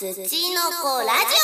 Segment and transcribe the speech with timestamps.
[0.00, 0.14] 土の子
[1.00, 1.34] ラジ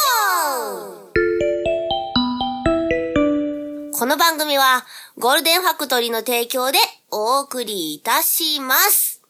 [3.90, 4.86] オこの番組は
[5.18, 6.78] ゴールデンファクトリーの提供で
[7.10, 9.20] お送りいたします。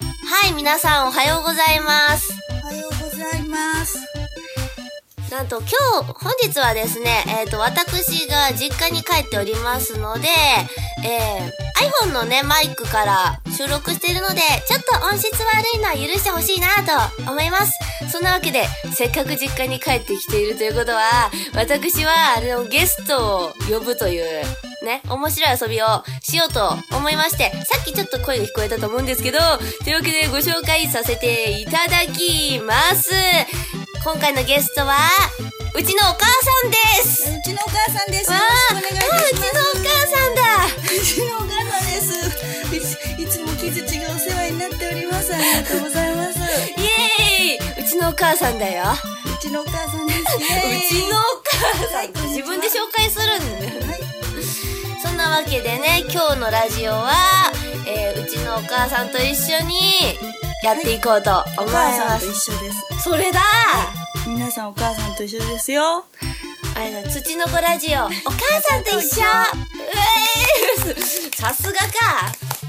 [0.00, 2.32] はい、皆さんおはようございます。
[2.64, 3.98] おはようございます。
[5.30, 5.68] なんと今
[6.02, 10.28] 日、本日はですね、えっ、と、私が実家に帰っておりますので、
[11.04, 17.72] えー、iPhone のね、マイクから収録しているので、ちょっと音質悪いのは許してほしいなと思います。
[18.10, 24.42] そんなわけで、せっかく実家に帰ってきているということは、私は、あの、ゲストを呼ぶという、
[24.84, 25.86] ね、面白い遊びを
[26.22, 29.38] しようと思いまして、さっきちょっと声が聞こえたと思うんですけど、
[29.84, 33.10] というわけでご紹介させていただきます。
[34.04, 34.96] 今回のゲストは、
[35.74, 36.76] うちのお母さんで
[37.08, 37.30] す。
[37.30, 38.30] うちのお母さんです。
[38.30, 38.38] よ
[38.72, 39.34] ろしくお願いします。
[39.34, 40.42] うちのお母さんだ。
[40.66, 42.71] うちのお母さんです。
[44.68, 45.34] なっております。
[45.34, 46.38] ありがとうございます。
[46.38, 46.40] イ
[46.84, 48.84] エーイうちのお母さんだよ。
[49.26, 50.20] うちのお母さんです。
[50.20, 50.26] うち
[51.10, 53.80] のお母さんはい自分で紹介するんだよ。
[53.86, 54.00] はい。
[55.02, 57.50] そんなわけでね、今日のラジオは、
[57.86, 59.80] えーうちのお母さんと一緒に
[60.62, 62.50] やっていこうと思いお母さんとます。
[62.50, 63.02] 一緒です。
[63.02, 63.40] それだ
[64.26, 66.04] 皆さんお母さんと一緒ですよ。
[66.74, 68.20] あれだ、土の子ラジオ、お母
[68.62, 69.24] さんと一緒
[71.36, 72.61] さすがかと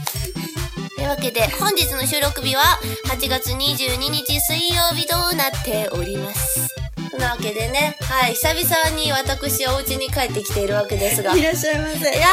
[1.03, 2.79] いうわけで、本日の収録日は
[3.11, 6.69] 8月22日水曜日となっております。
[7.11, 11.35] そんなわけでね、はい、久々に私はお家に帰ってきているわけですが。
[11.35, 12.05] いいらっしゃいませ。
[12.17, 12.27] や、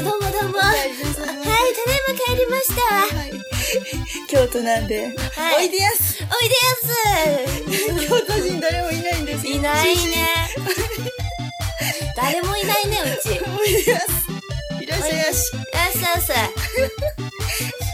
[0.00, 0.58] どうもどうも。
[0.58, 3.16] はい、ただいま帰りました。
[3.16, 3.32] はい。
[4.28, 6.18] 京都なんで、はいおいでやす。
[6.22, 10.28] おいでやす京都人誰もいないんですよいないね。
[12.16, 13.40] 誰もいないね、うち。
[13.56, 14.06] おいでやす。
[14.82, 15.26] いらっしゃいやし。
[15.26, 16.26] よしよし。
[16.26, 17.85] というわ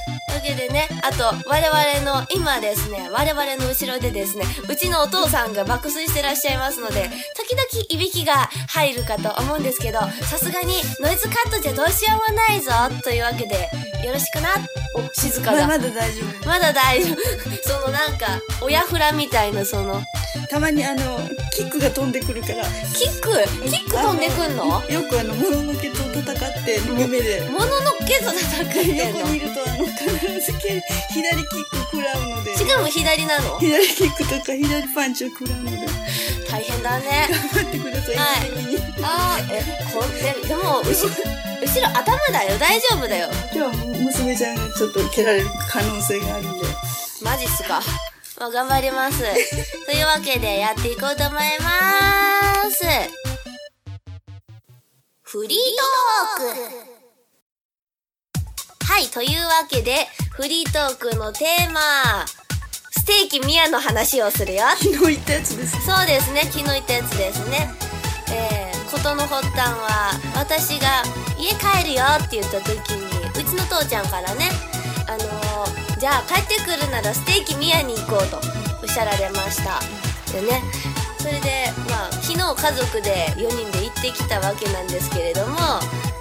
[0.43, 12.73] けでね、あと、我々の、今ですね、我々の後ろでですね、うちのお父さんが爆睡してらっしゃいますので、時々いびきが入るかと思うんですけど、さすがにノイズカットじゃどうしようもないぞ、
[13.03, 13.71] というわけで、
[14.05, 14.49] よろしくな。
[14.95, 15.67] お、静かだ。
[15.67, 16.49] ままだ大丈夫。
[16.49, 17.17] まだ大丈夫。
[17.69, 20.03] そのなんか、親フラみたいな、その、
[20.49, 21.19] たまにあの
[21.55, 22.65] キックが飛んでくるから。
[22.95, 23.31] キック？
[23.69, 24.83] キック飛んでくんの？
[24.91, 27.41] よくあのもののけと戦って夢で。
[27.51, 29.21] もののけと戦ってんの？
[29.21, 30.07] 横にいるとあの必
[30.41, 32.57] ずけ左キック食らうので。
[32.57, 33.59] しかも左なの？
[33.59, 35.79] 左キックとか左パンチを食らうので。
[36.51, 37.29] 大変だね。
[37.31, 38.27] 頑張ってください、はい。
[39.03, 39.63] あーえ
[39.95, 40.05] こ
[40.43, 41.11] ででも後ろ
[41.63, 42.59] 後ろ頭だよ。
[42.59, 43.29] 大丈夫だよ。
[43.55, 46.59] 今日は娘ちゃんがちょっと蹴られる可能性があるんで。
[47.23, 47.81] マジっすか、
[48.39, 49.19] まあ、頑張ります。
[49.87, 52.85] というわけでやっていこうと思います。
[55.23, 55.59] フリー
[56.39, 56.93] トーク。
[58.85, 61.81] はいというわけでフリートークのテーマ。
[62.91, 64.63] ステーキミヤの話をするよ。
[64.79, 65.85] 昨日言ったやつです。
[65.85, 67.71] そうですね昨日言ったやつですね。
[68.31, 71.03] えー、事の発端は私が
[71.39, 74.51] 家帰るよって言った時にうちの父ちゃんからね
[75.09, 79.79] あのーじゃあ帰ってくるならステーキ宮に行こうとおっしゃられました
[80.33, 80.61] でね。
[81.17, 85.57] それでまあ昨日家族で4人で行ってきたわけなんですけれども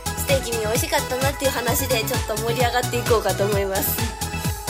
[0.06, 3.98] ステーキ宮美味しかったなっていう話でちょっと盛り上がっていこうかと思います。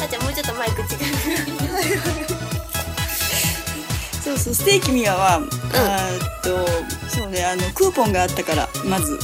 [0.01, 2.37] あちゃんもうちょっとマイク近く。
[4.23, 6.67] そうそうステーキミヤは、あーっと
[7.09, 9.19] そうねあのクーポンがあったからまず、うん、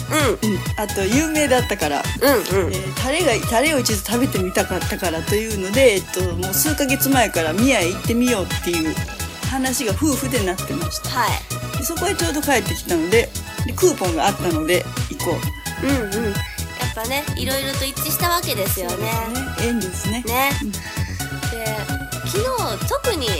[0.77, 2.67] あと有名だったからうんうん。
[2.67, 8.93] うんえータレがタレを一度食べてみたかったからというので、えっと、もう数ヶ月前から宮へ行ってみようっていう
[9.49, 11.09] 話が夫婦でなってました。
[11.09, 11.77] はい。
[11.77, 13.29] でそこへちょうど帰ってきたので
[13.65, 15.37] でクーポンがあったので行こ
[15.83, 15.87] う。
[15.87, 16.31] うんうん。
[16.31, 16.33] やっ
[16.95, 19.05] ぱねいろいろと一致したわけですよね。
[19.05, 19.11] ね。
[19.61, 20.23] 縁ですね。
[20.27, 20.51] ね。
[21.51, 21.86] で
[22.87, 23.33] 特にこ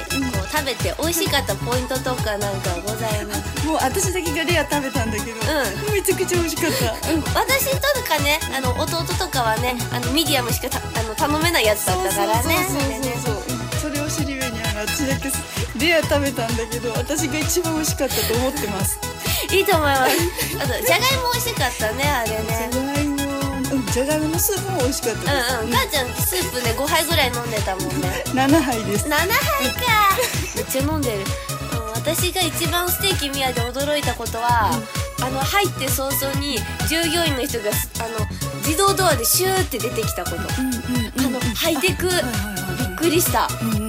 [0.44, 3.66] う食べて美味しかったポイントとかなんかございます？
[3.68, 7.22] もう私だけがレア食べたんだけど、うめちゃくちゃ美味しかった、うん。
[7.36, 12.44] 私とかねあの弟とかはねあのミディアムしかたあの頼めないやつだったからね。
[12.44, 13.91] そうそうそうそう。
[13.91, 15.30] それを知り上にあの私だけ
[15.80, 19.00] レア食べたんだけど私が一番美味しかったと思ってます。
[19.54, 20.12] いいと思います。
[20.60, 22.97] あとじゃがいも美味しかったねあれね
[23.92, 25.72] じゃがいもうんじゃがいものスープも美味しかったです、うんうん。
[25.74, 28.24] 母ちゃんスープね5杯ぐらい飲んでたもんね。
[28.28, 29.07] 7杯です。
[29.07, 30.18] 7杯か。
[30.56, 34.72] めっちゃ飲んでる、うん、私が一番ステーキ宮で驚いたことは、
[35.22, 36.57] あの入って早々に
[36.88, 38.25] 従業員の人がすあの
[38.66, 43.48] 自動ドアでシューって出てきたこと、うんうんうんあのハイテクびっくりした。
[43.62, 43.87] うんうん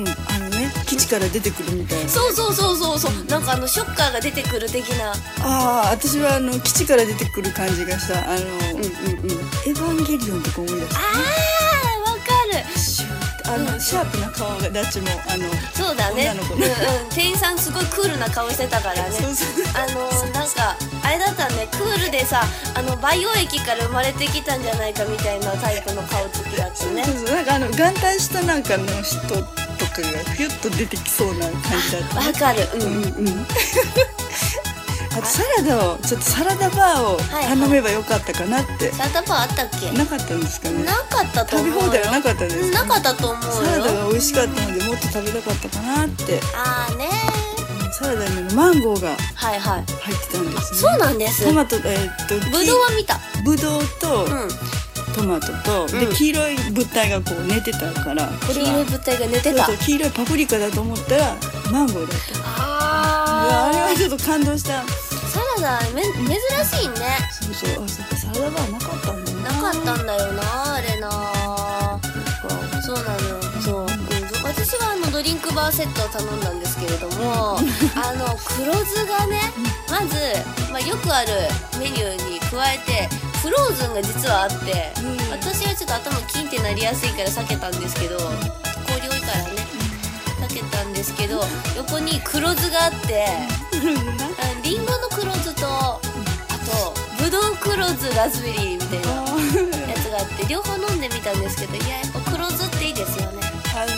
[0.88, 5.12] 基地から出てくるみたいなそうそうそうそうそうなんかあのショッカーが出てくる的な
[5.44, 15.44] ああ私はあの基地から出てくる感じがしたあの、うんうんうんエヴァンゲリオンとか思い出したあーわかるシューってあの、シャープな顔が立ちもあの
[15.74, 16.68] そうだね女の子うんうん
[17.10, 22.42] 店員さんすごいクールな顔してたからねそうそうあのなんかあれだったねクールでさ
[22.74, 29.18] あの培養液から生まれてきたんじゃないかみたいなタイプの顔つきだったねそうそうなんかあの眼帯したなんかの人
[29.94, 32.20] とかがピュッと出てきそうな感じだった。
[32.20, 32.68] わかる。
[32.74, 33.46] うん、うんうん。
[35.10, 39.90] あとサラダをちょっとサラダバーをはい頼めばよかったかなって、サラダバーあったっけ？
[39.90, 40.84] なかったんですかね。
[40.84, 41.74] なかったと思うよ。
[41.80, 43.52] 食べ放題はなかったですなかったと思うよ。
[43.52, 46.40] サラダが美味しかったのでもっと食べたかったかなって。
[46.54, 47.08] ああね。
[47.98, 49.84] サラダにはマンゴーがはいはい。
[50.02, 50.78] 入ってたんですね。
[50.78, 51.44] そうなんです。
[51.44, 53.18] トマトえーっとぶどうは見た。
[53.44, 54.48] ぶどうとうん
[55.08, 56.00] トマトと、うん。
[56.00, 59.66] で黄色い物体がこう寝てたから黄色い物体が寝てた。
[59.76, 61.36] 黄色いパプリカだと思ったら
[61.70, 64.82] マンゴーだったああれはちょっと感動した。
[65.28, 67.18] サラダめ珍しいね。
[67.30, 67.84] そうそう。
[67.84, 69.60] あそっかサラダバーなかったんだな。
[69.60, 71.08] かったんだよなあれな。
[71.08, 72.00] か。
[72.82, 73.48] そうなのよ。
[73.60, 73.88] そう、うん、
[74.44, 77.58] 私はあのドリンクバーセットを頼んだんですけれども
[77.96, 79.52] あの黒酢がね
[79.90, 80.16] まず、
[80.72, 81.28] まあ、よくある
[81.78, 83.08] メニューに加えて
[83.48, 85.18] フローズンが実はあって、うん。
[85.32, 89.56] 私はちょっと頭キンってなりやすいから避けたんですけど氷多いからね
[90.48, 91.40] 避けたんですけど
[91.76, 96.00] 横に黒酢があってあリンゴの黒酢とあ
[96.66, 103.40] とブドウ黒酢ラズベリーみたいなやつがあって両方飲んでみたんですけどいややっぱ黒酢っていいですよね。
[103.76, 103.92] あの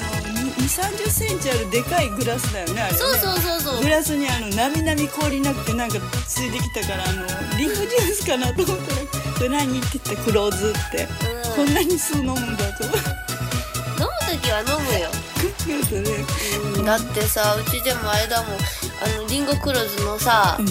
[0.61, 2.99] 2 3 0センチあるでかいグラスだよねあれね。
[2.99, 3.82] そうそうそうそう。
[3.82, 7.26] グラスにあのなみなみ氷なくてなんかついてきたからあの
[7.58, 9.00] リンゴジュースかなと思ったら
[9.40, 11.08] 「それ何?」って言ったら黒酢って、
[11.56, 11.64] うん。
[11.64, 12.84] こんなに数飲むんだと。
[12.84, 15.10] 飲む時は飲むよ、
[16.84, 18.58] だってさうちでもあれだもん。
[19.02, 20.66] あのリンゴ黒酢のさ、うん。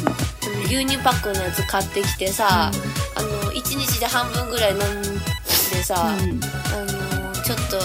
[0.66, 2.72] 牛乳パックのやつ買ってきてさ、
[3.16, 5.02] あの1日で半分ぐらい飲ん
[5.72, 6.40] でさ、うん。
[6.72, 7.80] あのちょっと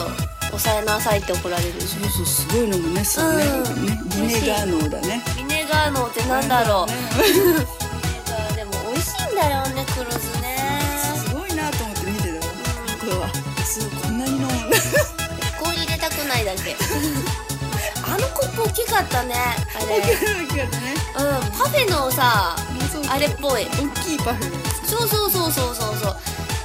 [0.49, 1.73] 抑えなさいって怒られる。
[1.81, 3.87] そうそうすごいのもねそうね,、うん。
[3.87, 5.23] ねビネガーノーだね。
[5.35, 6.95] ビネガーのってなんだろう、ね。
[7.25, 7.65] ビネ
[8.29, 10.34] ガーでも美味しいんだよね黒酢
[16.57, 16.77] だけ。
[18.07, 20.01] あのコップ大きかったねあれ。
[20.01, 20.95] 大きかったね。
[21.17, 22.57] うんパフェのさ
[23.09, 23.65] あれっぽい。
[23.67, 24.87] 大きいパフェ。
[24.87, 25.97] そうそうそうそうそう。
[25.97, 26.17] そう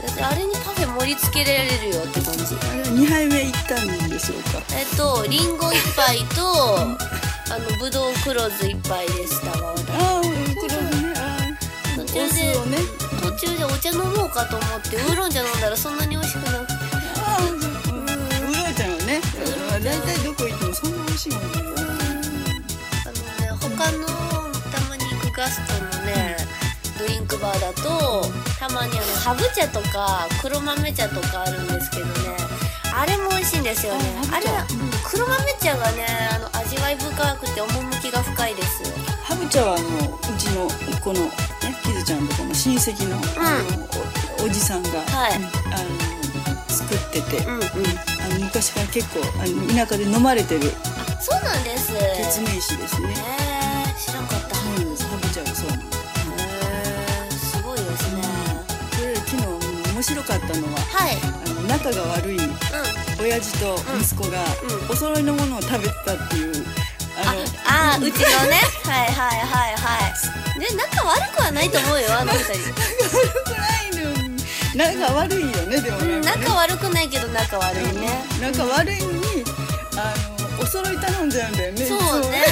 [0.07, 2.55] 私あれにパフェ盛り付けられるよって感じ。
[2.55, 4.61] あれは2杯目いったんでしょうか。
[4.75, 6.77] えっとリンゴ1杯と
[7.51, 11.13] あのブドウ黒酢1杯でしたわ私ああこれはね。
[11.17, 11.49] あ
[11.95, 12.77] 途あ中でね。
[13.21, 16.68] 途中でお茶飲もうかと思ってウーロン茶飲んだらそんなに美味しくなく
[19.83, 21.47] 大体どこ行ってもそんな美味しいもんね
[23.05, 24.07] あのね他の
[24.71, 26.37] たまに行くガストのね
[26.99, 28.25] ドリンクバーだと
[28.59, 32.11] たまにあのハブ茶とか黒豆茶とかあるんですけどね
[32.93, 33.99] あれも美味しいんですよね。
[34.33, 34.65] あれは
[35.05, 38.83] 黒豆茶がねあの味わい深くて趣が深いです。
[39.23, 40.67] ハブ茶はあのうちの
[40.99, 41.31] このね
[41.83, 45.37] キズちゃんとかの親戚の,、あのおおじさんが、はい。
[45.37, 46.08] うんあの
[46.79, 47.61] 作ってて、うんうん。
[47.61, 51.91] あの昔から結構あの田舎で飲まれてるあそうなんです。
[52.15, 53.09] 鉄名詞ですね。
[53.09, 54.55] へえ知らんかった。
[54.55, 55.03] そうなんです。
[55.07, 55.69] ハブ茶はそう。
[55.69, 55.99] なんです。
[55.99, 56.39] へ
[57.27, 58.23] えすごいですね。
[58.95, 61.17] それで昨日うん面白かったのははい。
[61.19, 62.55] あの仲が悪いうん。
[63.21, 64.91] 親父と息子がうん。
[64.91, 66.65] お揃いのものを食べてたっていう、
[67.19, 68.09] あのああうちの
[68.47, 68.63] ね。
[68.85, 70.59] はいはいはいはい。
[70.59, 72.53] で仲悪くはないと思うよあの二人。
[73.11, 73.78] 悪くない
[74.79, 78.23] 仲悪いよねでもうん仲悪くないけど仲悪いね。
[78.39, 79.43] 仲悪いのに
[79.97, 80.15] あ
[80.57, 81.85] のお揃い頼んじゃうんだよね。
[81.85, 82.45] そうね。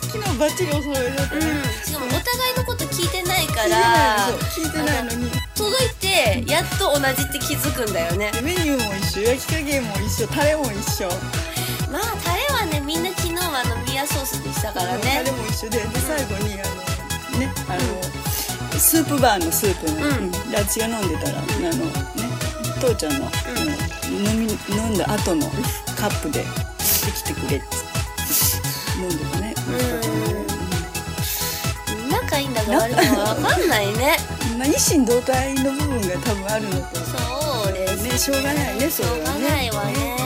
[0.00, 5.30] 昨日バッチリお揃いだったうん、ね、うん、しかもお互いのこと聞いてないか聞いてないら聞いてないのに。
[5.54, 8.32] 届いてやっと同じって気づくんだよね。
[8.32, 11.08] でメニューも一緒焼き加減も一緒タレも一緒。
[11.92, 16.64] まあタレはねみんな昨日はあのミヤソースでしたからタねレも一緒でで最後にあ
[17.34, 18.19] のねあの、
[18.80, 20.30] スープバーのスープの、うん。
[20.30, 21.70] で私が飲んでたら、あのね
[22.80, 23.30] 父ちゃんの,、あ
[24.10, 25.46] の飲み飲んだ後の
[25.96, 26.44] カップで
[26.80, 27.66] 「してきてくれ」って
[28.98, 29.54] 飲んでたね、
[32.10, 33.02] 仲いいんだか悪いか
[33.34, 34.16] 分かんないね。
[34.58, 36.96] まあ、一心同体の部分が多分あるのと。
[36.96, 38.18] そうですね。
[38.18, 39.22] しょうがないねそれはね。
[39.22, 40.16] しょうがないわね。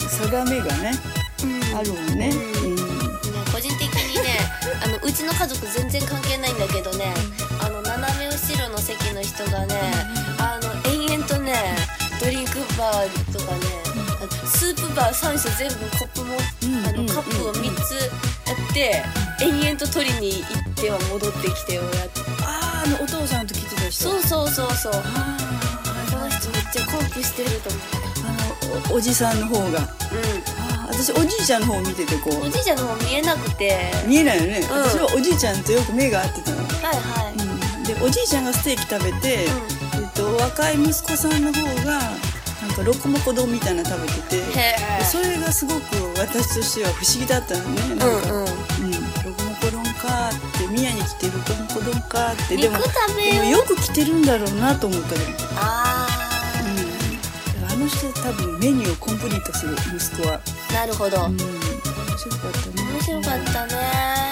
[0.00, 0.92] 定めがね
[1.42, 1.76] うん。
[1.78, 2.30] あるもんね、
[2.62, 2.76] うん。
[2.76, 2.82] ね
[3.52, 4.38] 個人的にね
[4.84, 7.14] あのうちの家族全然関係ないんだけどね
[9.44, 9.74] 人がね
[10.38, 11.54] あの延々とね
[12.22, 13.60] ドリンクバーとかね
[14.20, 19.02] あのスープバー3種全部コップもうんあのカップを3つやって
[19.42, 23.92] 延々と取りに行っては戻ってきてをやってあああのお父さんと来てた人。
[23.92, 24.92] そうそうそうそう。
[24.94, 25.36] あ
[26.10, 29.78] この人めっちゃコンプしてると思ってああのおじさんの方が。
[29.78, 29.82] う
[30.68, 33.92] あ私おじいちゃんの方見ててこんおうじいちゃんの方見えなくて。
[34.06, 34.62] 見えないよね、ん。
[34.64, 37.29] 私はおじいちゃんとよく目が合ってたの、はいはい
[38.02, 39.48] おじいちゃんがステーキ食べて、う
[40.00, 42.00] えっと、若い息子さんの方が
[42.62, 45.80] なんかロコモコ丼みたいなの食べててそれがすごく
[46.18, 47.88] 私としては不思議だったのね。
[47.88, 48.40] なんか、うん。
[48.40, 55.24] うんうん、ロコモコ丼かって宮に来てロコモコ丼かってでもでもよく来てるんだろうなと思ったけど、
[55.56, 56.06] あ
[57.60, 61.26] うん、あの人多分メニューをコンプリートする息子は、ーなるほど。
[61.26, 61.38] うん、面
[62.18, 62.90] 白かったね。
[62.92, 64.29] 面白かったね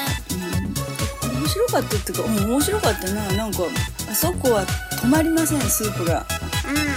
[1.68, 3.32] かったっていうか、うん、面白かったな。
[3.32, 3.58] なんか
[4.10, 4.64] あそこは
[5.02, 6.26] 止まりませんスープが。
[6.68, 6.88] うんうん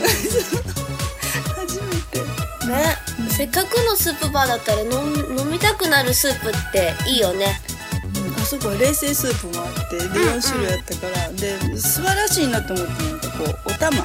[1.56, 2.20] 初めて。
[2.66, 2.96] ね、
[3.30, 7.60] せっかくのスープバーだったら飲みたくなるスープっていいよね。
[8.40, 13.98] あそこは冷製スープもあってでうん4種類あったから、で素晴らしいなと思ってなんかこうお玉。
[13.98, 14.04] うん。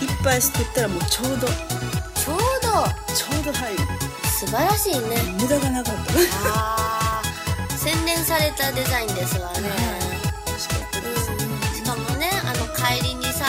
[0.00, 1.46] 一杯すくったらもうちょうど。
[1.46, 1.50] ち
[2.24, 2.68] ちょうど。
[3.36, 3.78] ょうど入る。
[4.38, 5.00] 素晴らしいね。
[5.40, 6.12] 無駄がなかった。
[6.12, 7.07] 美あー
[7.78, 9.70] 洗練されたデザインですわね、
[10.52, 13.46] 味しかもねあの帰りにさ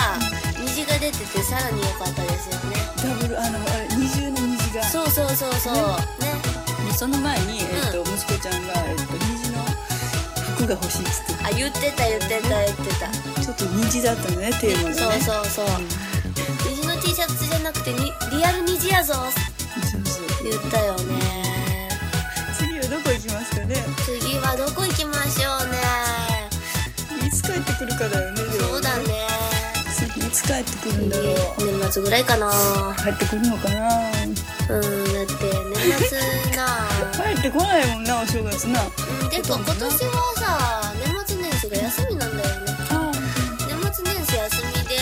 [0.62, 2.78] 虹が出ててさらに良かったですよね。
[3.02, 4.84] ダブルあのあれ二重の虹が。
[4.84, 5.74] そうそうそうそう。
[6.22, 6.30] ね。
[6.86, 9.64] でその前に、えっと息子ちゃんが、えっと虹の
[10.58, 11.46] 服が欲しいっつって。
[11.46, 13.10] あ言ってた言ってた言ってた。
[13.42, 14.96] ちょっと虹だったのねテーマがね。
[14.96, 15.66] そうそうそう。
[16.70, 19.16] 虹の T シャツじゃなくてにリアル虹やぞ。
[20.44, 21.90] 言ったよね。
[22.58, 23.19] 次はどこ行
[24.50, 25.78] 次はどこ行きましょうね。
[27.28, 29.28] いつ帰ってくるかだよねそうだね。
[29.94, 31.80] 次いつ帰ってくるんだろう。
[31.80, 32.50] 年末ぐらいかな。
[32.98, 33.90] 帰ってくるのかな。
[34.10, 35.34] うんだって
[35.76, 36.18] 年末
[36.56, 36.66] な
[37.14, 38.82] 帰ってこないもんなお正月な。
[38.82, 38.86] う
[39.26, 39.92] んてか今年は
[40.36, 42.72] さ年末年始が休みなんだよね。
[42.90, 43.12] あ
[43.68, 44.98] 年末年始休みで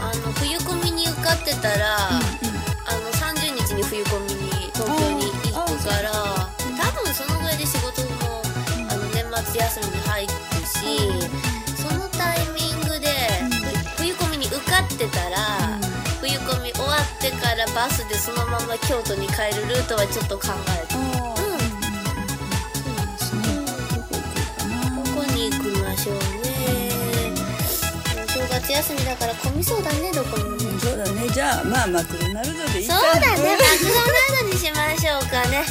[0.00, 2.20] あの冬コミに受かってたら、あの
[17.74, 20.48] バスでそのまま京都に帰るルートはちょっと考
[20.82, 21.00] えてあう
[25.00, 25.04] ん。
[25.04, 26.20] どこに行きましょうね。
[28.22, 30.78] お正月休みだから混みそうだねどこもね。
[30.80, 31.28] そうだね。
[31.30, 32.94] じゃあまあマクドナルドでいいか。
[32.94, 33.26] そうだね。
[33.26, 33.54] マクドナ
[34.42, 35.64] ルドにしましょうかね。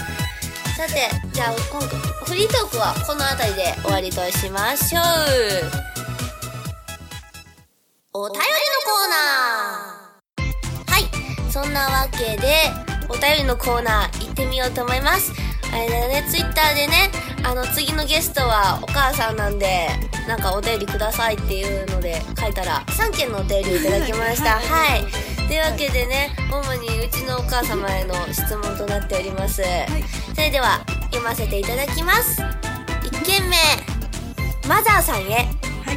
[0.76, 1.90] さてじゃあ今回
[2.26, 5.91] フリートークはこの辺りで終わりとしましょう
[11.82, 12.70] なわけで
[13.10, 15.34] お便りのコーナー行ってみようと思います。
[15.74, 17.10] あれだよねツイッターでね
[17.44, 19.88] あの次のゲストはお母さんなんで
[20.28, 24.60] なんかお便りくださいっていうので書いたら3件のお便りをいただきました。
[24.62, 25.06] はい。
[25.48, 29.64] というわけでね主にうちのお母様への質問となっております、
[30.36, 32.42] それでは読ませていただきます。
[32.42, 33.58] 1件目。
[34.68, 35.50] マザーさんへ。
[35.84, 35.94] は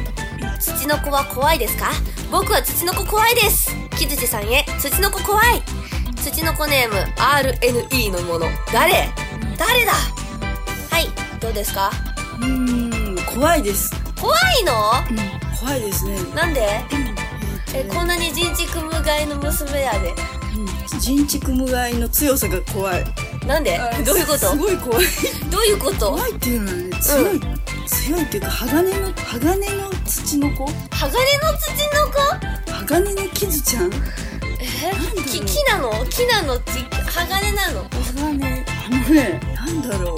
[0.55, 0.59] い。
[0.59, 1.91] 土の子は怖いですか？
[2.31, 3.71] 僕は土の子怖いです。
[3.97, 5.61] 木槌さんへ土の子怖い。
[6.17, 8.47] 土の子ネーム RNE のもの。
[8.73, 9.09] 誰？
[9.57, 9.93] 誰だ？
[10.89, 11.07] はい
[11.39, 11.91] どうですか？
[12.39, 13.91] うーん怖いです。
[14.19, 14.73] 怖いの？
[15.09, 15.17] うん
[15.59, 16.17] 怖いですね。
[16.33, 16.67] なんで？
[17.73, 20.09] えこんなに人畜無害の娘やで。
[20.09, 23.03] うん人畜無害の強さが怖い。
[23.45, 23.79] なんで？
[24.05, 24.39] どういうこと？
[24.39, 25.05] すごい怖い。
[25.51, 26.11] どういうこと？
[26.11, 27.39] 怖いっていうのはね強い、
[27.85, 30.65] 強いっていうか鋼の鋼の土の子？
[30.65, 30.71] 鋼の
[31.57, 32.15] 土の子？
[32.87, 33.91] 鋼のキズちゃん？
[34.61, 34.91] え？
[34.91, 35.25] なんだろう。
[35.25, 35.91] 木木なの？
[36.05, 37.83] 木なのち鋼なの？
[37.89, 38.65] 鋼。
[38.85, 40.15] あのねなんだろう。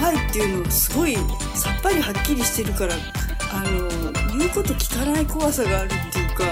[0.00, 1.16] 怖いっていうのはすごい
[1.54, 2.94] さっぱりはっきりしてるから
[3.52, 3.88] あの
[4.38, 6.44] 言うこと聞かない怖さがあるっていうか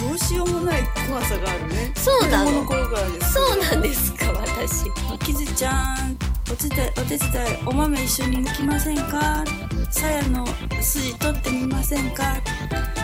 [0.00, 1.92] どうしようもない怖さがあるね。
[1.96, 2.50] そうなの？
[2.50, 3.32] 子供の頃からです。
[3.32, 4.84] そうなんですか私。
[5.24, 6.18] キズちゃん
[6.52, 9.44] お手伝いお手伝いお豆一緒に剥きませんか？
[9.90, 10.46] さやの
[10.80, 12.36] 筋取ってみませんか？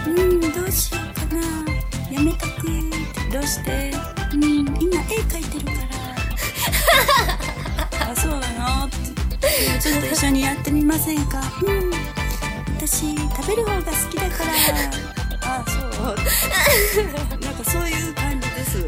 [0.07, 1.41] うんどうしようかな。
[2.13, 2.67] やめとく
[3.33, 3.93] どうして？
[4.33, 4.43] うん
[4.81, 5.73] 今絵描いてるか
[8.01, 8.11] ら。
[8.11, 8.87] あそうなの？
[8.87, 8.97] って
[9.81, 11.41] ちょっと一緒にやってみませんか？
[11.67, 11.91] うん
[12.77, 14.51] 私食べる方が好きだから。
[15.43, 16.17] あそう。
[17.41, 18.79] なんかそういう感じです。
[18.79, 18.87] うん。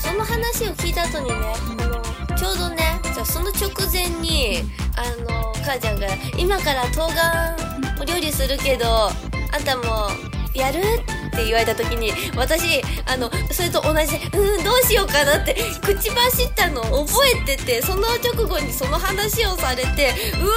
[0.00, 4.64] その話を聞いた後にねあのちょうどねじゃあその直前に
[4.96, 7.56] あの母ちゃんが「今から冬瓜
[8.00, 9.10] お料理するけどあ
[9.58, 10.10] んたも
[10.54, 20.12] やる?」って言われた時に私あのそれと同じで「うんどうしようかな」って口走ったのを覚えててその直後にその話をされて
[20.42, 20.56] 「うわ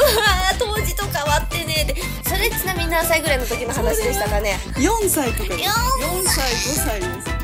[0.52, 1.96] ー当時と変わってね」って。
[2.28, 5.70] それちなみに何歳ぐらいの時の話でしたかね？4歳とかです。
[5.70, 5.74] 4
[6.22, 7.30] 4歳5歳です。
[7.30, 7.35] 20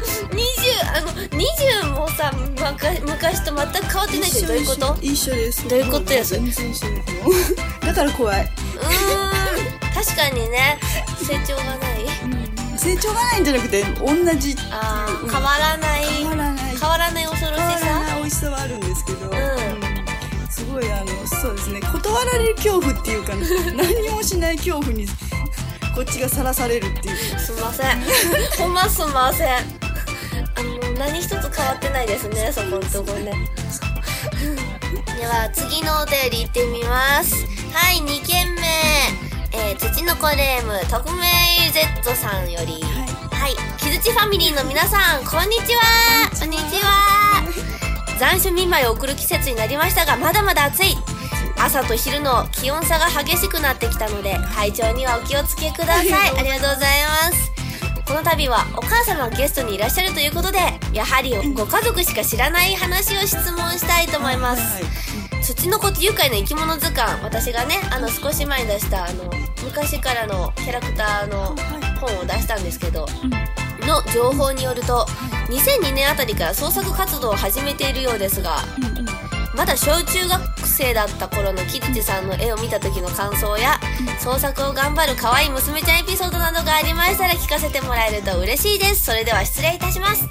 [0.94, 4.98] あの20もさ昔と全く変わってないってどういうこと？
[5.01, 5.68] 一緒です。
[5.70, 6.41] どういうことやそれ？
[6.41, 10.80] 全然一緒ですだから怖い、うーん確かにね。
[11.24, 12.77] 成長がない。
[12.77, 14.56] 成長がないんじゃなくて同じ。
[14.72, 16.03] あーうん変わらない。
[16.03, 16.75] 変わらない。
[16.77, 19.30] 変わらない恐ろし変わらさない美味しさはあるんですけど、ん。
[20.50, 21.80] すごいあのそうですね。
[21.82, 23.34] 断られる恐怖っていうか、
[23.75, 25.06] 何もしない恐怖に
[25.96, 27.39] こっちがさらされるっていう。
[27.39, 28.01] すんません。
[28.58, 29.81] ほんますんません
[31.01, 33.34] 何一つ変わってないですねそこんとこね。
[35.17, 37.34] では次のお便り行ってみます。
[37.74, 38.62] はい2件目。
[39.51, 42.84] えー、土の子レーム匿名 Z さんより。
[43.31, 43.55] はい。
[43.79, 45.81] 木槌ファミリーの皆さんこんにちは。
[46.39, 47.46] こんにちは。
[48.20, 50.96] 残暑見舞いを送る季節になりましたがまだまだ暑い。
[51.58, 56.05] 朝と昼の気温差が激しくなってきたので体調にはお気をつけください。
[56.38, 57.61] ありがとうございます
[58.12, 60.58] この度はお母様がゲストにいらっしゃるということで
[60.91, 65.44] やはりご家族しか知らない話を質問したいと思います、はいはい。
[65.44, 69.32] 土の子と愉快な生き物図鑑私がねあの少し前に出したあの
[69.63, 71.56] 昔からのキャラクターの
[72.01, 73.06] 本を出したんですけど
[73.88, 75.06] の情報によると
[75.48, 79.11] 2002年あたりから創作活動を始めているようですがうんうん
[79.55, 83.79] まだ小中学生だった頃の木槌さんの絵を見た時の感想や
[84.20, 89.05] 創作を頑張る可愛い娘ちゃんエピソードなどがありましたら聞かせてもらえると嬉しいです。
[89.05, 90.27] それでは失礼いたします。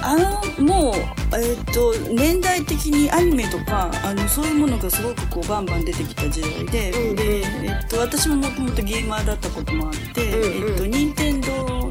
[0.00, 0.94] あのもう、
[1.36, 7.16] えっと年代的にアニメとかあのそういうものがすごくこうバンバン出てきた時代で,、うん。
[7.16, 11.50] でえっと私ももともとゲーマーだったこともあって、うんうんえっと任天堂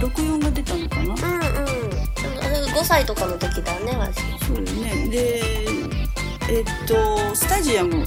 [0.00, 1.71] 64が出たのかな、うんうん
[2.82, 5.08] 5歳とかの時だね私そうですね。
[5.08, 5.42] で
[6.50, 8.06] えっとスタジアムうんうん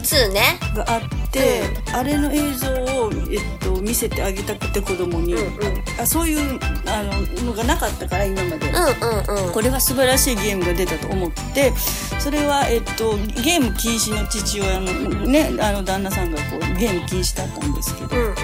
[0.00, 0.58] 2ね。
[0.74, 5.84] があって、あれの映像を、えっと、見せてあげたくて子供に、うんうん。
[6.00, 8.68] あそういうあののがなかったから今まで。
[8.68, 9.52] うんうんうん。
[9.52, 11.72] これは素晴らしいゲームが出たと思って
[12.18, 14.92] それは、えっと、ゲーム禁止の父親の,、
[15.26, 18.16] ね、あの旦那さんがこうゲーム禁止だったんですけど。
[18.16, 18.34] うんうん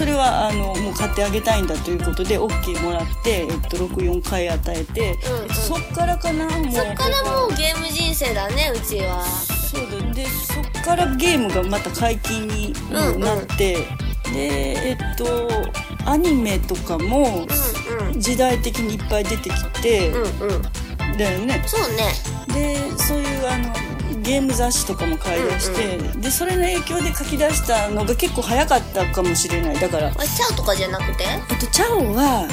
[0.00, 5.50] それはあのもう買ってあげたいんだということで OK もらって、えっと、64回与えて、うんうん。
[5.50, 6.72] そっからかなもう。
[6.72, 9.22] そっからもうゲーム人生だねうちは。
[9.26, 13.20] そうだでそっからゲームがまた解禁にうんうん。
[13.20, 13.76] なって、
[14.32, 15.50] でえっと
[16.06, 17.46] アニメとかも
[18.00, 18.18] うんうん。
[18.18, 20.62] 時代的にいっぱい出てきて、うんうん。
[21.18, 21.62] だよね。
[21.66, 22.14] そうね。
[22.54, 23.89] でそういうあの
[24.20, 29.78] ゲーム雑誌とかも買い出して、でそれの影響で書き出したのが結構早かったかもしれない。
[29.78, 31.24] だからあチャオとかじゃなくて？
[31.24, 32.48] えっとチャオは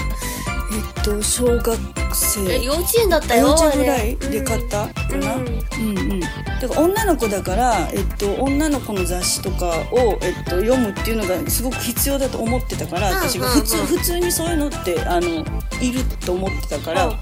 [0.71, 1.77] えっと小学
[2.13, 2.51] 生。
[2.51, 13.59] え幼稚園だったよ幼稚園ぐらいで買ったかな、ううんん、うんだから女の子だから、えっと、女の子の雑誌とかを、えっと、読むっていうのがすごく必要だと思ってたからうん私がうん。
[13.59, 15.45] うん普通普通にそういうのってあの
[15.79, 17.19] いると思ってたから、うんうん。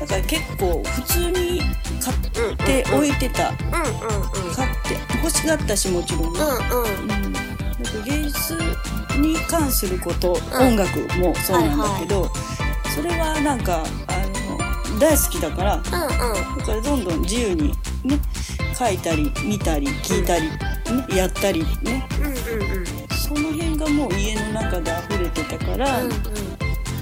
[0.00, 1.62] だから結構普通に
[2.00, 7.24] 買って置いてた、買って欲しがったしもちろんね、うんうん。
[7.24, 8.58] うんなんか芸術
[9.18, 12.30] に関すること、うん音楽もそうなんだけど、
[12.94, 17.72] それはなんかあの大好きだからだからどんどん自由に
[18.04, 18.18] ね
[18.78, 20.56] 書いたり見たり聞いたり、ね
[21.16, 22.06] やったりね。
[23.10, 26.02] その辺がもう家の中で溢れてたから、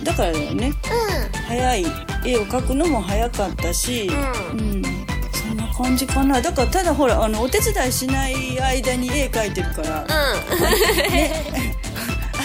[0.05, 0.73] だからだよね。
[1.47, 1.87] 早い。
[2.27, 4.11] 絵を描くのも早かったし、
[4.53, 4.83] ううん
[5.79, 6.41] 感じかな。
[6.41, 10.13] だからただほらあのお手伝いしない間に絵描いてるから、 あ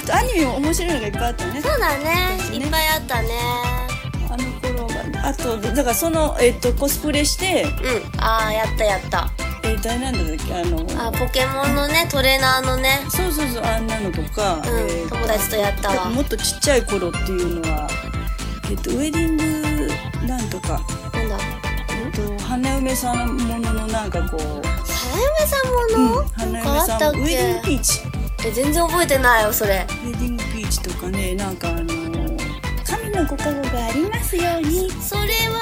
[0.05, 1.61] とアニメも面白いのがいっぱいあったね。
[1.61, 2.03] そうだね。
[2.03, 2.55] ね。
[2.57, 3.29] いっぱいあったね。
[4.29, 8.19] あの頃があとだからその、えっとコスプレして、うん。
[8.21, 9.29] ああやったやった。
[9.63, 10.53] えー、誰なんだっけ？
[10.53, 12.99] あのあポケモンのねトレーナーのね。
[13.09, 14.63] そうそうそうあんなのとか、うん。
[14.65, 16.05] えー友達とやったわ。
[16.09, 17.87] もっとちっちゃい頃っていうのは、
[18.69, 19.91] えっとウェディング
[20.27, 20.81] なんとか、
[22.63, 27.67] 花嫁さんもののなんかこう、花嫁さんもの、うん、花嫁さったっんウェディングけ？
[27.67, 27.99] ピーチ
[28.47, 29.85] え全然覚えてないよそれ。
[29.89, 31.87] ウェディングピーチとかねなんかあの
[32.85, 34.89] 神のご加護がありますように。
[34.91, 35.61] それは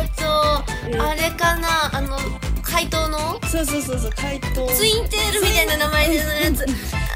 [0.00, 1.08] えっと、えー。
[1.08, 1.96] あれかな？
[1.96, 2.18] あの
[2.60, 3.40] 怪盗の？
[3.46, 4.66] そうそうそうそう怪盗。
[4.66, 6.62] ツインテールみたいな名前のやつ。
[6.62, 6.66] あ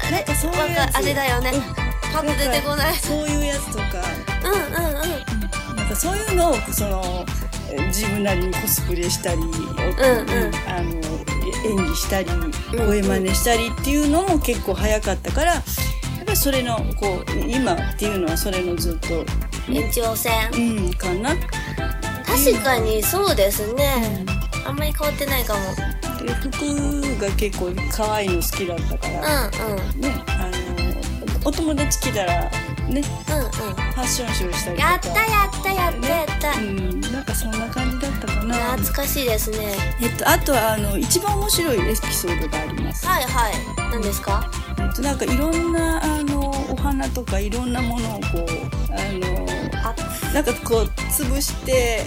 [0.09, 0.95] れなんかそういうやつ。
[0.95, 1.51] あれだよね
[2.13, 2.93] パッと出てこない。
[2.95, 3.83] そういうやつとか。
[4.43, 5.75] うんうんうん。
[5.75, 7.46] なんかそういうのをそのえ
[7.87, 9.55] 自分なりにコスプレしたり、うんうん。
[10.67, 11.17] あの
[11.65, 12.29] 演技したり
[12.77, 15.63] 声真似したりっていうのも結構早かったからやっ
[16.25, 19.25] ぱりそれのこう今っていうのはそれのずっと、
[19.69, 20.33] 延長線。
[20.53, 21.35] うん、かな。
[22.25, 24.25] 確かにそうですね。
[24.65, 25.59] あんまり変わってないかも。
[26.25, 26.51] で服
[27.19, 30.01] が結構可愛いの好きだったから、うんうん。
[30.01, 32.51] ねあのお友達来たら
[32.87, 33.01] ね。
[33.29, 33.51] うんうん。
[33.51, 34.89] ファッションショーしたりとか。
[34.91, 37.01] やったやったやったやった、うん。
[37.01, 38.55] なんかそんな感じだったかな。
[38.77, 39.75] 懐かしいですね。
[40.01, 43.05] えっとあとはあの一番面白いエピソードがあります。
[43.05, 43.53] はいはい。
[43.91, 44.49] 何ですか？
[44.79, 48.45] えっとなんかいろんなあのお花とかいろんなものをこう
[48.91, 49.56] あのあ
[50.33, 52.03] なんかこう潰して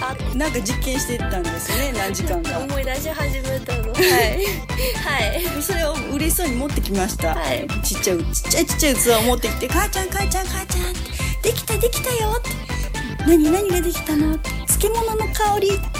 [0.00, 2.58] あなんか実験していったんですね何時間か。
[2.58, 3.92] 思い出し始めたの。
[3.92, 4.02] はい。
[4.02, 5.62] はい。
[5.62, 7.66] それを嬉しそうに持ってきました、はい。
[7.82, 11.00] ちっちゃいちっちゃいちっちゃい器を持ってきて「母ちゃん母ちゃん母ちゃん」って
[11.50, 12.50] 「できたできたよ」って
[13.26, 15.90] 「何何ができたの?」って「漬物の香り」言ったよ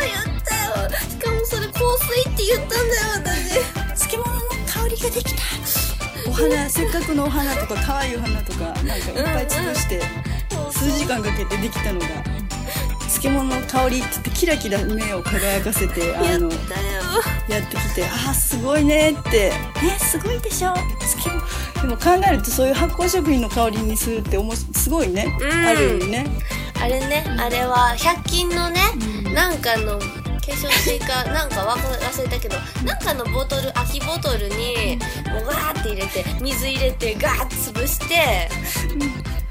[0.00, 0.90] 言ったよ。
[1.08, 2.68] しかもそれ香水って言ったん
[3.24, 3.62] だよ
[3.96, 5.40] 漬物の香りができた。
[5.40, 5.79] お
[6.48, 10.00] 花せっかくのお花とか可愛いお花とかなんかいっぱい潰して
[10.48, 12.06] 私数時間かけてできたのが
[13.00, 16.50] 漬物の香りって言ってキラキラ目を輝かせてあの
[17.48, 19.50] やってきてあーすごいねって。
[19.50, 20.72] ねすごいでしょ？
[21.00, 21.40] 漬物
[21.82, 25.52] でも考えるとそういう発酵食品の香りにするっておもしすごいね、うん。
[25.66, 26.26] ある意味ね。
[26.80, 28.80] あれねあれは100均のね、
[29.34, 29.98] なんかの
[30.50, 34.98] 化粧水かなんか忘れたけどなんかのボトル空きボトルに
[35.30, 38.48] もうガーって入れて水入れてガーッ潰して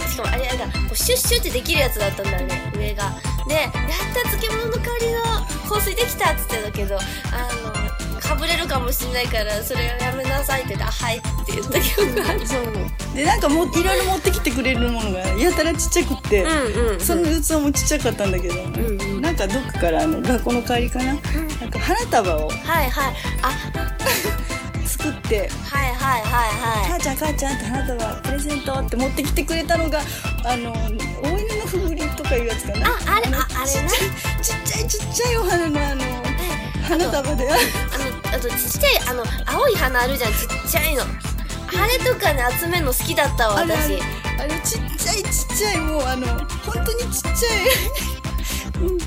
[0.07, 3.15] しかもあれあれだこうシュッシュってできるやつだったんだよね上が。
[3.47, 3.71] で「やっ
[4.13, 6.99] た漬物の香りの香水できた」っつってたけどあ
[7.63, 7.88] の
[8.29, 12.47] かぶれるかもしんないからそれをやめなさいって言って「あはい」って言った記憶がある。
[12.47, 12.63] そう。
[13.15, 19.21] でなんかもういろいろ持ってきてくれるものがやたらちっちゃくって、うんうんその器もちっちゃかったんだけど、んうん。
[19.21, 23.15] なんかどっかからあの学校の帰りかな、なんか花束をはいはい。
[23.41, 23.51] あ。
[24.85, 26.31] 作ってはいはいはい
[26.81, 26.89] はい。
[26.89, 30.01] 母ちゃん母ちゃんって花束プレゼントって持ってきてくれたのが
[30.45, 30.71] あの
[31.23, 32.89] 大犬のふぐりとかいうやつかな？
[32.89, 33.89] ああれのああれね
[34.41, 36.03] ちっちゃいちっちゃいお花のあの
[36.83, 37.49] 花束で。
[37.49, 41.03] あのあとちっちゃいあの青い花あるじゃんちっちゃいの。
[41.03, 43.99] あれとかね集めるの好きだったわ私れ
[44.39, 46.25] あれちっちゃいちっちゃいもうあの
[46.65, 48.97] 本当にちっちゃい、うん、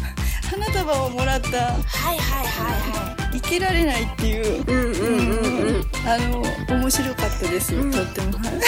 [0.49, 1.49] 花束をもらった。
[1.49, 3.41] はいはいはいはい。
[3.53, 6.43] けられないっていう、うんうんうんうんあの
[6.81, 7.91] 面白かったです、うん。
[7.91, 8.39] とっても。
[8.39, 8.61] はい。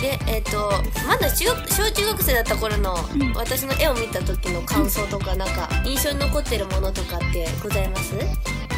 [0.00, 0.70] でえっ、と
[1.06, 3.32] まだ小中学生だった頃の、うん。
[3.32, 8.14] 私の絵を見た時の感想とかなんか印象に残ってるものとかってございます？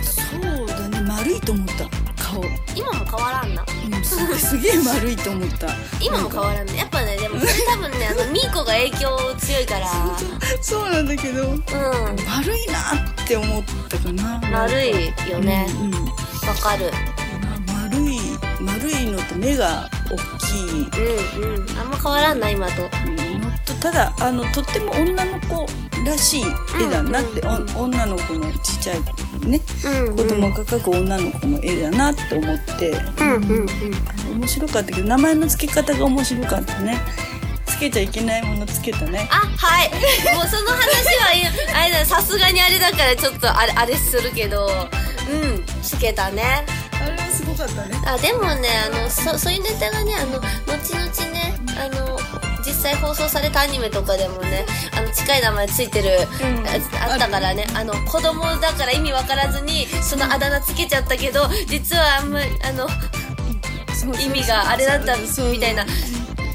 [0.03, 0.67] そう
[1.07, 2.07] 丸いと思った。
[2.23, 3.63] 顔、う今も変わらんな。
[3.63, 5.69] ん、すすげえ丸いと思った。
[6.03, 6.77] 今も変わらんね。
[6.77, 7.37] やっぱねでも
[7.71, 9.89] 多分ねあのミーコが影響強いから。
[10.61, 11.45] そうなんだけど。
[11.49, 11.61] うん。
[12.29, 12.81] 丸いな
[13.25, 14.41] って思ったかな。
[14.51, 15.67] 丸いよね。
[15.71, 16.05] うんうん。
[16.05, 16.93] わかる。
[17.67, 18.21] ま丸い
[18.61, 20.89] 丸いのと目が大きい。
[21.39, 21.79] うんうん。
[21.79, 22.83] あんま変わらんな今と。
[22.83, 22.89] の
[23.65, 25.67] とただあのとっても女の子
[26.05, 26.45] らしい
[26.81, 27.77] 絵だなって、うんうん。
[27.77, 28.99] お女の子のちっちゃい
[29.47, 29.61] ね。
[29.85, 33.67] うん子供が描く女の子の絵だなって思って、うんうんうん
[34.37, 36.99] 面白かったけど名前の付け方が面白かったね。
[37.67, 39.29] つけちゃいけないものつけたね。
[39.31, 39.91] あはい。
[40.35, 40.81] もうその話
[41.19, 41.29] は
[41.79, 44.89] あれださすがにあれだからちょっとあれあれするけど。
[45.31, 45.65] うん。
[45.83, 46.65] つけたね。
[46.93, 48.01] あれはすごかったね。
[48.07, 52.19] あでもねあのそそういうネタがねあの後々ねあの
[52.67, 56.11] 実際放送されたアニメとかでもねあの近い名前ついてる
[56.43, 56.67] うん。
[56.67, 57.67] あったからね。
[57.75, 62.89] あの子供だから意味わからずにそのあだ名つけちゃったけど実はあんまりあの
[64.21, 65.85] 意味があれだったみたいな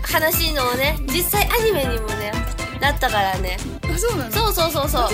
[0.04, 2.32] 話のね実際アニメにもね
[2.80, 3.58] なったからね。
[3.84, 4.08] あそ
[4.50, 5.10] うそうそうそう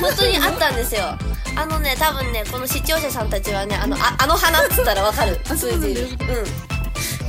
[0.00, 1.16] 本当にあったんですよ。
[1.56, 5.38] あのね多分ねこの視聴者さんたちはねあのああの花っつったらわかる。
[5.50, 5.86] あそうなんだ。
[5.86, 6.08] 通じる。
[6.08, 6.16] うん。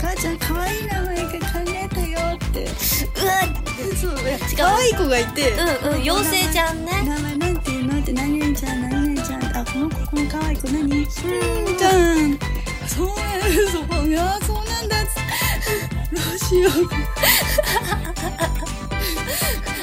[0.02, 2.64] 母ちゃん可愛い名前が考えたよって。
[2.64, 2.72] うわ
[3.96, 4.40] そうね。
[4.58, 5.52] 可愛い子がいて。
[5.52, 6.92] うんうん妖精ちゃんね。
[7.06, 10.82] 名前なんていうのって何々ちゃん何々ちゃんあこの子この可愛い子何？
[10.82, 11.06] うん。
[11.08, 12.38] ちゃん
[12.88, 13.18] そうなん
[13.72, 14.98] そういやそうなんだ。
[16.12, 16.74] どうしよう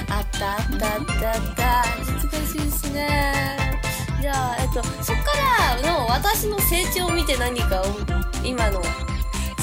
[0.09, 1.31] あったあったあった。
[1.31, 3.57] あった懐かしいですね。
[4.21, 5.23] じゃあえっとそっか
[5.83, 7.85] らの私の成長を見て何かを
[8.45, 8.83] 今の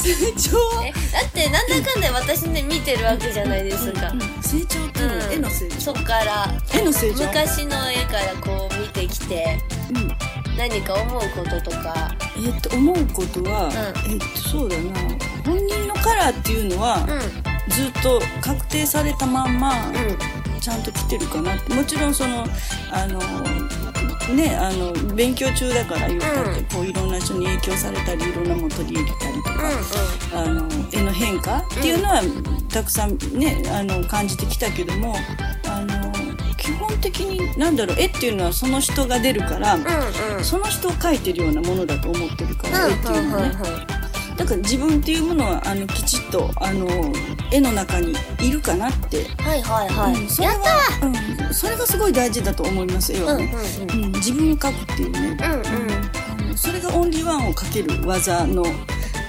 [0.04, 5.34] 成長 えだってなんだかんだ私ね見てるわけじゃないですか、うん成長っていうのん。
[5.34, 5.82] 絵の成長。
[5.82, 6.54] そっから。
[6.72, 7.26] 絵の成長。
[7.26, 9.60] 昔の絵からこう見てきて
[9.96, 10.12] うん。
[10.56, 12.12] 何か思うこととか。
[12.38, 13.72] えっと思うことは、う
[14.08, 15.00] えっとそうだな。
[15.44, 17.20] 本人のカラーっていうのは、うん。
[17.74, 20.60] ずっと確定されたまんま、うん。
[20.62, 22.46] ちゃんと来てるかなもちろんその
[22.90, 23.20] あの
[24.34, 26.66] ねあの勉強中だから言ったって、うん。
[26.66, 32.22] こういろんな人に影響されたりいろんなもの取り入れたりとか、あの絵の変化っていうのは
[32.70, 35.16] たくさんねあの感じてきたけども
[35.68, 36.12] あの
[36.58, 39.88] 基本的に何だろう絵っていうのはその人が出るから、うんうん。
[40.38, 44.03] うんその人を描いてるようなものだと思ってるから、絵っていうのはね。
[44.36, 46.88] だから自分っていうものはあのきちっとあの
[47.52, 50.22] 絵の中にいるかなって、はいはいはい。
[50.22, 51.08] うんそれやっは、
[51.48, 54.06] うん、それがすごい大事だと思いますよたうんね、うん。
[54.06, 55.38] うん自分を描くっていうね、
[56.40, 56.50] うん。
[56.50, 56.58] うん。
[56.58, 58.64] それがオンリーワンをかける技の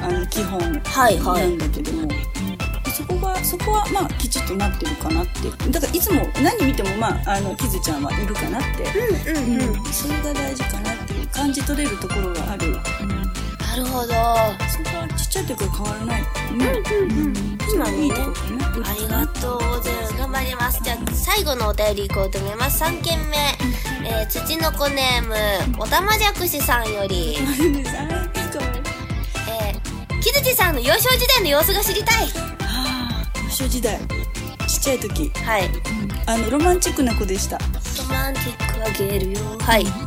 [0.00, 1.58] あの基本はいはないん。
[1.58, 2.08] だけども、
[2.92, 5.70] そこがそこはまあきちっとなってるかなって。
[5.70, 8.84] だからいつも何見てもまああのキズちゃんはいるかなって、
[9.34, 9.76] うんうんうん。
[9.76, 12.68] うんそれが大事かなっていう感じ取れるところがある、
[13.02, 13.23] うん
[13.74, 14.06] なるほど。
[14.06, 16.22] そこはちっちゃい時から変わらない。
[16.52, 17.34] うんうんうん
[17.74, 18.88] 今いいとこかな。
[18.88, 20.16] ありがとうございます。
[20.16, 20.80] 頑張ります。
[20.84, 22.84] じゃあ、最後のお便りいこうと思います。
[22.84, 23.36] 3件目。
[24.06, 25.34] えー、土の子ネーム、
[25.82, 32.28] おたまじゃくしさんより、えー、木槌さんの幼少時代の様子が知りたい。
[32.60, 33.98] ああ、幼少時代、
[34.68, 35.68] ちっちゃい時、はい。
[36.26, 37.58] あのロマンチックな子でした。
[37.58, 37.64] ロ
[38.08, 39.40] マンティックあげるよ。
[39.58, 40.03] はい。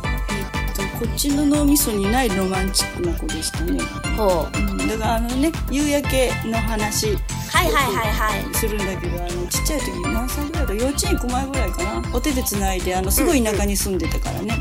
[1.00, 3.80] えっとこっちの脳みそにないロマンチックな子でしたね。
[4.16, 4.58] ほう。
[4.58, 7.16] うん、だからあのね、夕焼けの話
[7.50, 8.54] はいはいはいはい。
[8.54, 12.14] するんだけど、あのちっちゃい時何歳ぐらいだ、幼稚園行く前ぐらいかな。
[12.14, 14.54] お手でつないで、あのすごい田舎に住んでたからね。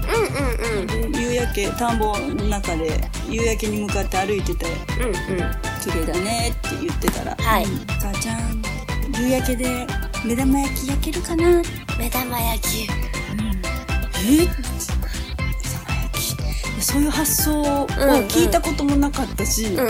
[0.74, 1.12] うんうんうん。
[1.12, 4.66] で夕焼け田んぼの中で夕焼けに向かって歩いてて
[5.00, 5.14] うんうん。
[5.82, 8.62] 綺麗だねって言ってたら「はいうん母ちゃん
[9.22, 9.88] 夕焼けで
[10.26, 11.62] 目玉焼き焼けるかな?」
[11.98, 12.82] 目玉焼き。
[12.84, 12.88] えっ
[14.28, 14.77] 目玉焼き
[16.90, 17.86] そういう発想を
[18.30, 19.90] 聞いたこともなかったし、うんうん。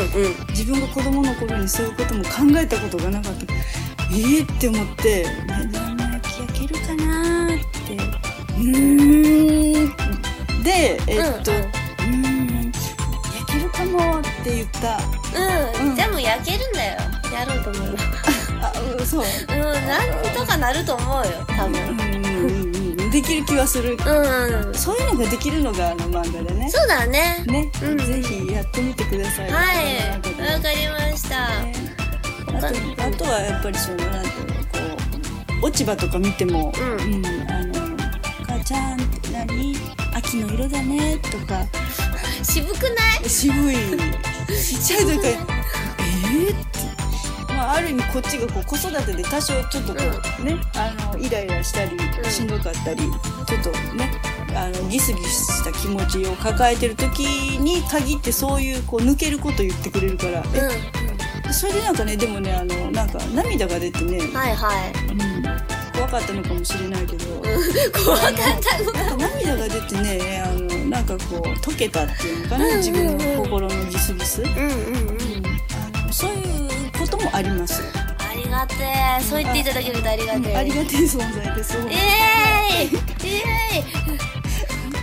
[0.49, 2.29] 自分が子供の頃にそういうことも考
[2.59, 3.53] えたことがなかった。
[3.53, 5.27] えーって思って。
[5.45, 7.93] 目玉焼き焼けるかなって。
[7.93, 9.89] うー
[10.59, 10.63] ん。
[10.63, 12.71] でえっと、うんうーん。
[12.71, 14.97] 焼けるかもって言った。
[15.79, 15.89] うん。
[15.89, 15.95] うん。
[15.95, 16.97] でも焼けるんだよ。
[17.31, 17.95] やろうと思う。
[18.59, 19.23] あうんそう。
[19.49, 21.79] うん、なんとかなると思うよ、多う分。
[21.95, 22.76] んうんうん
[23.17, 23.93] できる気はする。
[23.93, 24.67] うん。
[24.67, 24.75] うん。
[24.75, 26.69] そういうのができるのがあの漫画だね。
[26.69, 27.43] そうだね。
[27.47, 27.97] ね、うん。
[27.97, 29.49] ぜひやってみてください。
[29.49, 29.95] はい。
[30.13, 31.63] わかりました。
[31.63, 31.73] ね。
[32.45, 32.67] あと
[33.03, 37.25] あとはやっぱりそのなんていうのこう落ち葉とか見ても、うん。
[37.49, 37.97] あの
[38.45, 39.75] 母ちゃんって何
[40.13, 41.65] 秋の色だねとか。
[42.45, 43.27] 渋くない？
[43.27, 43.75] 渋い。
[43.75, 46.76] ちっちゃい時からえー、って、
[47.67, 49.99] まあ、ある意味こっちがこう子育てで多少ちょっとこ
[50.39, 54.09] う、ねあのイライラしたりんしんどかったり、ちょっとね
[54.55, 57.19] あのギスギスした気持ちを抱えてる時
[57.59, 60.43] に限ってそういうこう抜けること言ってくれるから、
[61.51, 64.31] それでなんかねでもねあのなんか涙が出てね、ん。
[64.31, 64.93] はいはい。
[65.11, 65.77] うん。
[65.93, 67.25] 怖かったのかもしれないけど、
[68.05, 75.16] 怖かったのなんか涙が出てねあのなんかこう溶けたっていうのかな、自分の心のギスギス、うんうん
[77.37, 77.81] あります、
[78.17, 78.75] ありがて
[79.19, 79.21] え。
[79.23, 80.55] そう言っていただけるとありがてえ。
[80.57, 81.77] ありがたい存在です。
[81.77, 84.17] えーいえーい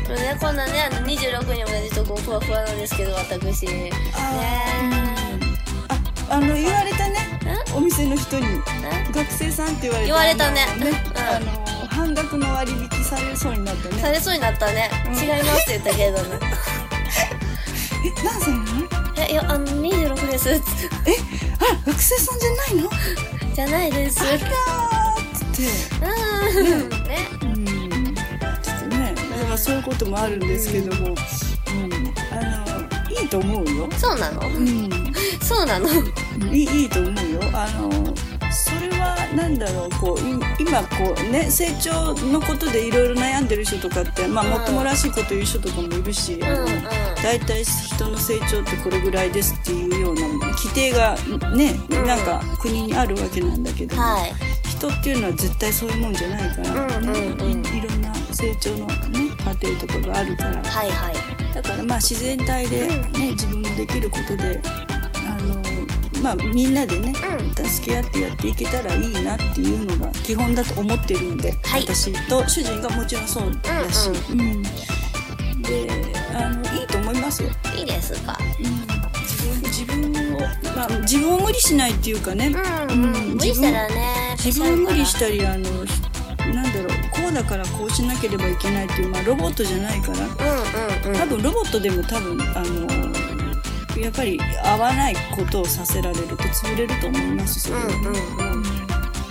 [0.05, 3.67] これね、こんなね、あの26に同じとこふわふわなんですけど、私。
[3.67, 5.23] ねあ
[6.31, 7.41] あの言われたね。
[7.47, 8.47] えお店の人に。
[8.47, 10.67] え学生さんって言われて言われたね。
[10.69, 10.95] あのうん。
[11.49, 14.01] あの半額の割引されそうになったね。
[14.01, 14.91] されそうになったね。
[15.07, 15.15] うん。
[15.15, 16.39] 違いますって言ったけどね。
[18.05, 18.65] え何歳なの？
[19.17, 20.51] え、いや、あの、26です。
[20.51, 20.61] えあ
[21.87, 22.91] 学生さんじゃないの？
[23.55, 24.21] じゃないです。
[24.21, 25.63] あらーって。
[26.61, 26.89] うん。
[26.89, 27.29] ね。
[27.43, 28.15] うん。
[28.63, 34.49] ちょっとねだからそういうこともあるんですけども、うん、あのいいと思うよ、そうなの？
[34.49, 34.91] うん、
[35.41, 35.89] そうなの？
[36.53, 37.41] いいいいと思うよ。
[37.53, 37.91] あの
[38.51, 39.91] それはなんだろう。
[40.01, 44.51] こうい今こうね成長のことでいろいろ悩んでる人とかってまあうん。
[44.51, 46.83] もっともらしいこと言う人とかもいるし、あのうんうん。
[47.23, 49.84] 大体人の成長ってこれぐらいですっていう
[50.75, 51.17] 定が
[51.55, 54.33] ね、うんなんか国にあるわけなんだけど、はい。
[54.69, 57.63] 人っていうのは絶対そういうもんじゃないから、うんうんうん。
[57.63, 60.63] ねいろんな成長の、ね、過程とかがあるから。
[60.63, 61.15] はいはい。
[61.55, 65.63] だからまあ自然体で、ね自分のできることであの、
[66.23, 67.13] まあ、みんなでね、
[67.63, 71.83] う助け合ってやっていけたらいいなっていうのが基本だと思ってるんで、はい。
[71.83, 74.63] 私と主人がもちろんそうだし、うん
[75.63, 75.89] で
[76.35, 77.49] あのいいと思いますよ。
[77.75, 78.37] いいですか？
[78.59, 78.84] 自分
[79.75, 80.41] 自分を、
[80.77, 82.55] まあ、自分を無理しないっていうかね、
[82.89, 83.35] うんうん。
[83.35, 85.71] 無理したらね、自分を無理ししたりあの
[86.55, 90.19] なんだろうこうだからこうしなければいけないっていう、まあ、ロボットじゃないから。
[90.19, 90.25] うん
[91.05, 91.19] うんうん。
[91.19, 97.87] 多分ロボットでも多分あのやっぱり合わないことをさせられると潰れると思いますそれは。
[97.87, 97.95] ね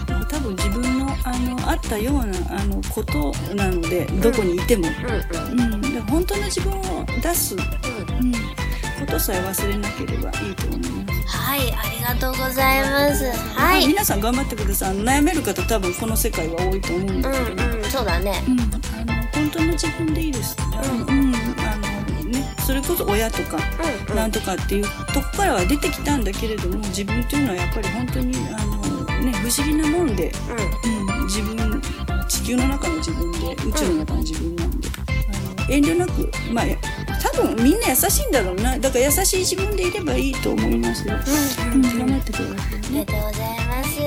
[0.10, 0.28] うんうん。
[0.28, 5.86] 多分自分のあのあったようなあのことなのでどこにいても、うんうん。
[5.86, 6.02] うん。
[6.04, 7.62] 本当の自分を出す、うん、
[9.14, 11.38] ことさえ忘れなければいいと思います。
[11.38, 13.26] はい、ありがとうございます。
[13.26, 13.88] はまあい。
[13.88, 18.44] 皆さん頑張ってください悩める方多分この世界は多いと思うんうだけど、んうん、そうだね。
[18.48, 18.72] うん、あの
[19.34, 20.56] 本当の自分でいいです。
[20.60, 30.32] あのうん、あのね、それこそ親とかうんうんなんとかっていうとこからは出てきたんだけれども自分っていうのはやっぱり本当にあの、ね、不思議なもんで、
[30.90, 31.82] うん、自分
[32.28, 36.93] 地球の中の自分で宇宙の中の自分なんで、あの遠慮なくまあ多
[37.34, 41.16] 分みんな優しいんだろうなだから優しい自分でいればいいと思いますよ。
[41.16, 43.06] うんうん、頑張ってくださいありね。
[43.06, 44.00] がとうございます。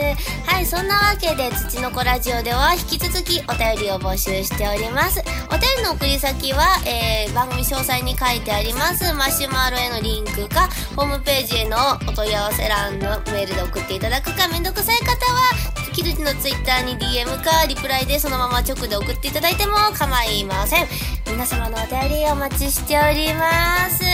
[0.51, 5.21] はい、そんなわけで、土の子ラジオでは引き続きお便りを募集しております。
[5.49, 11.77] お便りの送り先は、えー、番組詳細に書いてあります、マシュマロへのリンクか、ホームページへの
[12.09, 20.87] お問い合わせ欄のメールで送っていただくか、めんどくさい方は、木槌のツイッターに DM か、リプライでそのまま直で送っていただいても構いません。
[21.27, 24.05] 皆様のお便りお待ちしております。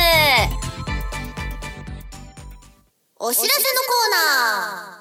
[3.18, 4.94] お知らせのコーナ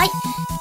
[0.00, 0.10] はい。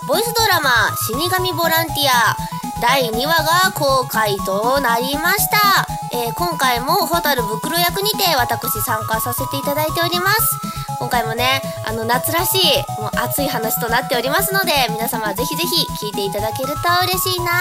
[0.07, 2.37] ボイスドラマ、死神ボランティア、
[2.79, 3.33] 第2話
[3.65, 5.87] が公開となりました。
[6.13, 10.76] えー今回もホタル袋役にて私参加させていただいております。
[10.99, 17.51] 今回もね、あの夏らしい、もう熱い話となっておりますので、皆様ぜひぜひ聞いていただけると嬉しいな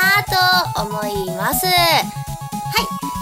[0.74, 1.66] と思います。
[1.66, 1.74] はい。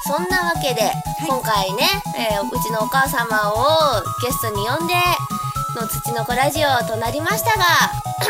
[0.07, 0.92] そんなわけで、
[1.27, 4.94] 今回ね、えーうちのお母様をゲストに呼んで、
[5.81, 7.64] の土の子ラジオとなりましたが、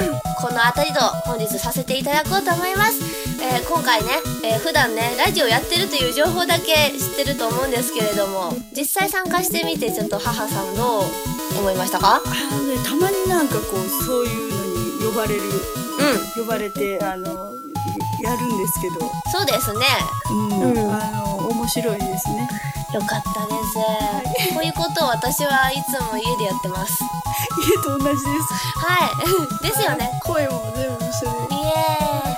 [0.40, 2.94] この辺りと本日させていただこうと思います。
[3.42, 4.09] えー今回ね、
[4.42, 11.34] えー普段ね、ラジオやってるという情報だけ知ってると思うんですけれども、実際参加してみてちょっと母さんどう？
[11.57, 12.17] 思いましたか？
[12.17, 12.21] あ
[12.55, 14.64] のねたまになんかこうそういうの
[15.07, 15.47] に呼ばれるう
[16.40, 17.55] ん、呼ばれてあの
[18.23, 19.01] やるんですけど、
[19.33, 19.81] そうですね。
[20.31, 22.49] うんうんあの面白いですね。
[22.93, 23.75] よかったです。
[24.55, 27.03] こういうことを私はいつも家でやってます。
[27.61, 28.23] 家と同じです。
[28.77, 29.11] は
[29.62, 29.67] い。
[29.67, 30.11] ですよね。
[30.25, 31.61] 声も全部一緒でイエ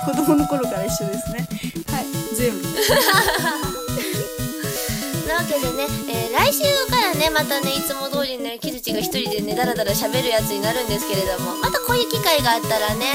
[0.09, 0.15] ーイ。
[0.15, 1.47] 子供の頃から一緒ですね。
[1.91, 2.57] はい全部。
[5.27, 13.05] なわけでね、えー来週からねまたねいつも通りね木槌が一人でねダラダラ喋るやつになるんですけれどもまたこういう機会があったらね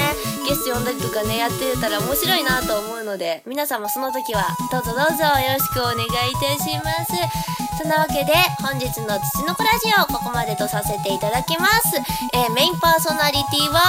[0.47, 7.53] ゲスト呼んだりとかねやってたら面白いなと思うので皆さんもその時はどうぞどうぞよろしくお願いいたします。
[7.79, 8.31] そんなわけで
[8.61, 11.97] 本日の「土の子ラジオ」ここまでとさせていただきます、
[12.33, 13.81] えーメインパーソナリティは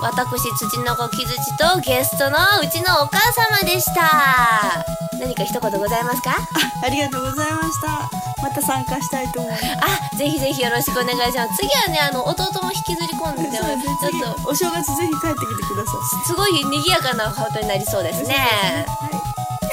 [0.00, 5.05] 私土の子木槌とゲストのうちのお母様でした。
[5.20, 6.36] 何か一言ございますか？
[6.84, 8.10] ありがとうございました。
[8.42, 9.64] また参加したいと思います。
[10.12, 11.56] あ、ぜひぜひよろしくお願いします。
[11.56, 13.70] 次はね、あの、弟も引きずり込んで、ちょっ
[14.44, 16.26] と、お正月ぜひ帰ってきてください。
[16.26, 18.34] すごい賑やかなことになりそうですね。
[18.34, 19.16] はい。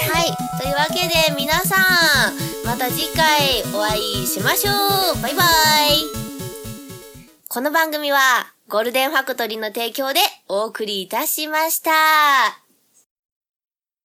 [0.09, 0.59] はい。
[0.61, 4.71] というわけで、皆さん、また次回お会いしましょ
[5.17, 5.21] う。
[5.21, 5.47] バイバイ。
[7.49, 8.17] この番組は、
[8.69, 12.62] ゴールデンファクトリーの提供でお送りいたしました。